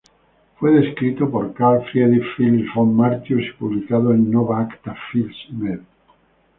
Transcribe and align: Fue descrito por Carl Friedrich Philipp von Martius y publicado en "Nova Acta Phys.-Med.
Fue 0.55 0.71
descrito 0.71 1.29
por 1.29 1.53
Carl 1.53 1.85
Friedrich 1.91 2.23
Philipp 2.35 2.67
von 2.73 2.95
Martius 2.95 3.43
y 3.43 3.51
publicado 3.53 4.11
en 4.13 4.31
"Nova 4.31 4.61
Acta 4.61 4.97
Phys.-Med. 5.11 5.81